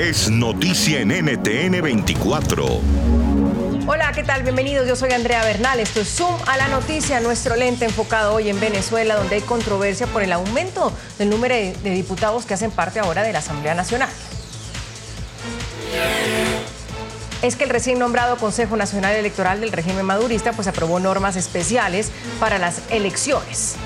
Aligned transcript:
es 0.00 0.30
noticia 0.30 1.00
en 1.00 1.08
NTN 1.08 1.82
24. 1.82 2.80
Hola, 3.86 4.12
¿qué 4.14 4.22
tal? 4.22 4.42
Bienvenidos. 4.42 4.88
Yo 4.88 4.96
soy 4.96 5.12
Andrea 5.12 5.44
Bernal. 5.44 5.78
Esto 5.78 6.00
es 6.00 6.08
Zoom 6.08 6.34
a 6.46 6.56
la 6.56 6.68
noticia, 6.68 7.20
nuestro 7.20 7.54
lente 7.54 7.84
enfocado 7.84 8.32
hoy 8.32 8.48
en 8.48 8.58
Venezuela, 8.58 9.16
donde 9.16 9.34
hay 9.34 9.40
controversia 9.42 10.06
por 10.06 10.22
el 10.22 10.32
aumento 10.32 10.90
del 11.18 11.28
número 11.28 11.54
de, 11.54 11.74
diputados 11.82 12.46
que 12.46 12.54
hacen 12.54 12.70
parte 12.70 12.98
ahora 12.98 13.22
de 13.22 13.34
la 13.34 13.40
Asamblea 13.40 13.74
Nacional. 13.74 14.08
es 17.42 17.56
que 17.56 17.64
el 17.64 17.70
recién 17.70 17.98
nombrado 17.98 18.38
Consejo 18.38 18.78
Nacional 18.78 19.14
Electoral 19.14 19.60
del 19.60 19.70
régimen 19.70 20.06
madurista 20.06 20.52
pues 20.52 20.66
aprobó 20.66 20.98
normas 20.98 21.36
especiales 21.36 22.10
para 22.38 22.58
las 22.58 22.80
elecciones 22.88 23.76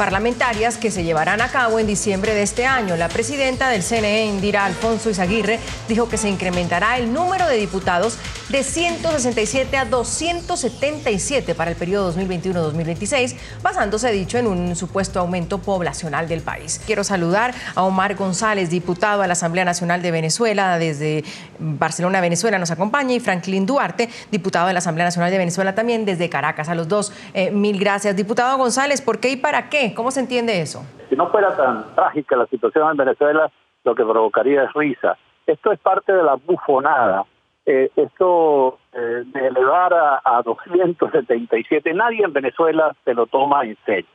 parlamentarias 0.00 0.78
que 0.78 0.90
se 0.90 1.04
llevarán 1.04 1.42
a 1.42 1.48
cabo 1.48 1.78
en 1.78 1.86
diciembre 1.86 2.32
de 2.32 2.40
este 2.40 2.64
año. 2.64 2.96
La 2.96 3.10
presidenta 3.10 3.68
del 3.68 3.82
CNE, 3.82 4.24
Indira 4.24 4.64
Alfonso 4.64 5.10
Izaguirre, 5.10 5.58
dijo 5.90 6.08
que 6.08 6.16
se 6.16 6.30
incrementará 6.30 6.96
el 6.96 7.12
número 7.12 7.46
de 7.46 7.58
diputados 7.58 8.16
de 8.48 8.64
167 8.64 9.76
a 9.76 9.84
277 9.84 11.54
para 11.54 11.70
el 11.70 11.76
periodo 11.76 12.14
2021-2026, 12.14 13.36
basándose, 13.62 14.10
dicho, 14.10 14.38
en 14.38 14.46
un 14.46 14.74
supuesto 14.74 15.20
aumento 15.20 15.58
poblacional 15.58 16.28
del 16.28 16.40
país. 16.40 16.80
Quiero 16.86 17.04
saludar 17.04 17.54
a 17.74 17.82
Omar 17.82 18.14
González, 18.14 18.70
diputado 18.70 19.20
a 19.20 19.26
la 19.26 19.34
Asamblea 19.34 19.66
Nacional 19.66 20.00
de 20.00 20.12
Venezuela, 20.12 20.78
desde 20.78 21.24
Barcelona, 21.58 22.22
Venezuela, 22.22 22.58
nos 22.58 22.70
acompaña, 22.70 23.14
y 23.14 23.20
Franklin 23.20 23.66
Duarte, 23.66 24.08
diputado 24.32 24.66
de 24.66 24.72
la 24.72 24.78
Asamblea 24.78 25.04
Nacional 25.04 25.30
de 25.30 25.36
Venezuela, 25.36 25.74
también 25.74 26.06
desde 26.06 26.30
Caracas. 26.30 26.70
A 26.70 26.74
los 26.74 26.88
dos, 26.88 27.12
eh, 27.34 27.50
mil 27.50 27.78
gracias. 27.78 28.16
Diputado 28.16 28.56
González, 28.56 29.02
¿por 29.02 29.20
qué 29.20 29.32
y 29.32 29.36
para 29.36 29.68
qué? 29.68 29.89
¿Cómo 29.94 30.10
se 30.10 30.20
entiende 30.20 30.60
eso? 30.60 30.84
Si 31.08 31.16
no 31.16 31.30
fuera 31.30 31.56
tan 31.56 31.94
trágica 31.94 32.36
la 32.36 32.46
situación 32.46 32.90
en 32.90 32.96
Venezuela, 32.96 33.50
lo 33.84 33.94
que 33.94 34.04
provocaría 34.04 34.64
es 34.64 34.72
risa. 34.74 35.16
Esto 35.46 35.72
es 35.72 35.80
parte 35.80 36.12
de 36.12 36.22
la 36.22 36.34
bufonada. 36.34 37.24
Eh, 37.66 37.90
esto 37.94 38.78
eh, 38.92 39.22
de 39.26 39.46
elevar 39.46 39.92
a, 39.92 40.42
277, 40.44 41.92
nadie 41.94 42.24
en 42.24 42.32
Venezuela 42.32 42.96
se 43.04 43.14
lo 43.14 43.26
toma 43.26 43.64
en 43.64 43.76
serio. 43.84 44.08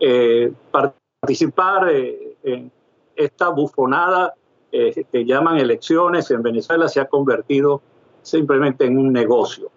Eh, 0.00 0.52
participar 0.70 1.88
en 1.90 2.70
esta 3.14 3.48
bufonada 3.50 4.34
que 4.70 5.24
llaman 5.24 5.58
elecciones 5.58 6.30
en 6.30 6.42
Venezuela 6.42 6.88
se 6.88 7.00
ha 7.00 7.06
convertido 7.06 7.82
simplemente 8.22 8.84
en 8.84 8.98
un 8.98 9.12
negocio. 9.12 9.70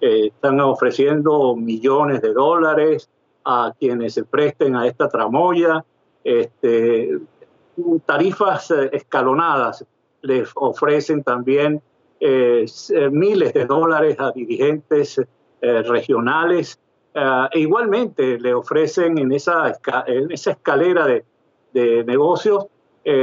están 0.00 0.60
ofreciendo 0.60 1.54
millones 1.54 2.22
de 2.22 2.32
dólares, 2.32 3.10
a 3.44 3.72
quienes 3.78 4.14
se 4.14 4.24
presten 4.24 4.76
a 4.76 4.86
esta 4.86 5.08
tramoya, 5.08 5.84
este, 6.24 7.18
tarifas 8.04 8.70
eh, 8.70 8.90
escalonadas, 8.92 9.84
les 10.22 10.50
ofrecen 10.54 11.22
también 11.22 11.80
eh, 12.20 12.66
eh, 12.90 13.10
miles 13.10 13.52
de 13.54 13.64
dólares 13.64 14.16
a 14.18 14.32
dirigentes 14.32 15.20
regionales 15.60 16.78
e 17.14 17.58
igualmente 17.58 18.38
le 18.38 18.54
ofrecen 18.54 19.18
en 19.18 19.32
esa, 19.32 19.76
en 20.06 20.30
esa 20.30 20.52
escalera 20.52 21.04
de, 21.04 21.24
de 21.72 22.04
negocios 22.04 22.66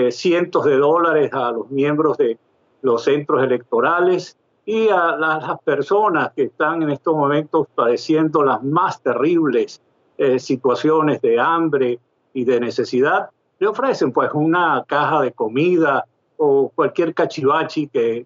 cientos 0.09 0.65
de 0.65 0.75
dólares 0.75 1.31
a 1.31 1.53
los 1.53 1.71
miembros 1.71 2.17
de 2.17 2.37
los 2.81 3.05
centros 3.05 3.41
electorales 3.41 4.37
y 4.65 4.89
a 4.89 5.15
las 5.15 5.59
personas 5.61 6.33
que 6.35 6.43
están 6.43 6.83
en 6.83 6.89
estos 6.89 7.15
momentos 7.15 7.67
padeciendo 7.73 8.43
las 8.43 8.61
más 8.63 9.01
terribles 9.01 9.81
eh, 10.17 10.39
situaciones 10.39 11.21
de 11.21 11.39
hambre 11.39 11.99
y 12.33 12.45
de 12.45 12.59
necesidad, 12.59 13.29
le 13.59 13.67
ofrecen 13.67 14.11
pues 14.11 14.29
una 14.33 14.83
caja 14.87 15.21
de 15.21 15.31
comida 15.31 16.05
o 16.37 16.71
cualquier 16.75 17.13
cachivachi 17.13 17.87
que, 17.87 18.25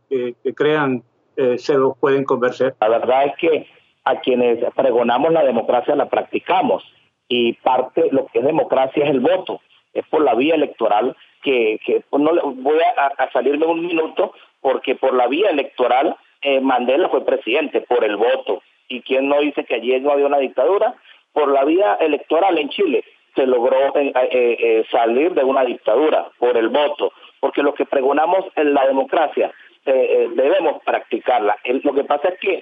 crean 0.55 1.03
eh, 1.37 1.57
se 1.57 1.75
los 1.75 1.97
pueden 1.97 2.23
convencer. 2.23 2.75
La 2.81 2.89
verdad 2.89 3.25
es 3.25 3.33
que 3.37 3.67
a 4.05 4.19
quienes 4.19 4.59
pregonamos 4.73 5.31
la 5.31 5.43
democracia 5.43 5.95
la 5.95 6.09
practicamos 6.09 6.83
y 7.27 7.53
parte 7.53 8.09
lo 8.11 8.25
que 8.27 8.39
es 8.39 8.45
democracia 8.45 9.03
es 9.05 9.11
el 9.11 9.19
voto, 9.19 9.61
es 9.93 10.05
por 10.07 10.21
la 10.21 10.33
vía 10.33 10.55
electoral 10.55 11.15
que, 11.43 11.79
pues, 12.09 12.21
no 12.21 12.31
voy 12.53 12.79
a, 12.97 13.31
salirme 13.31 13.65
un 13.65 13.85
minuto 13.85 14.33
porque 14.61 14.95
por 14.95 15.13
la 15.13 15.27
vía 15.27 15.49
electoral 15.49 16.17
eh, 16.41 16.59
Mandela 16.59 17.09
fue 17.09 17.25
presidente 17.25 17.81
por 17.81 18.03
el 18.03 18.17
voto 18.17 18.61
y 18.87 19.01
quien 19.01 19.29
no 19.29 19.39
dice 19.39 19.63
que 19.65 19.75
allí 19.75 19.99
no 19.99 20.11
había 20.11 20.25
una 20.25 20.39
dictadura 20.39 20.95
por 21.33 21.51
la 21.51 21.63
vía 21.65 21.97
electoral 21.99 22.57
en 22.57 22.69
Chile 22.69 23.03
se 23.35 23.45
logró 23.45 23.95
eh, 23.95 24.11
eh, 24.15 24.57
eh, 24.59 24.85
salir 24.91 25.33
de 25.33 25.43
una 25.43 25.63
dictadura 25.63 26.29
por 26.37 26.57
el 26.57 26.69
voto, 26.69 27.13
porque 27.39 27.63
lo 27.63 27.73
que 27.73 27.85
pregonamos 27.85 28.45
en 28.55 28.73
la 28.73 28.85
democracia 28.87 29.51
debemos 29.85 30.83
practicarla. 30.83 31.57
lo 31.83 31.93
que 31.93 32.03
pasa 32.03 32.29
es 32.29 32.39
que 32.39 32.61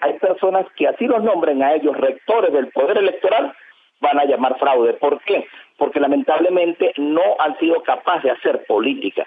hay 0.00 0.12
personas 0.20 0.64
que 0.76 0.86
así 0.86 1.06
los 1.06 1.24
nombren 1.24 1.60
a 1.60 1.74
ellos 1.74 1.96
rectores 1.96 2.52
del 2.52 2.68
poder 2.68 2.98
electoral, 2.98 3.52
van 4.00 4.20
a 4.20 4.24
llamar 4.26 4.56
fraude. 4.58 4.92
¿Por 4.92 5.20
qué? 5.22 5.48
Porque 5.76 5.98
lamentablemente 5.98 6.92
no 6.98 7.22
han 7.40 7.58
sido 7.58 7.82
capaces 7.82 8.24
de 8.24 8.30
hacer 8.30 8.64
política. 8.66 9.26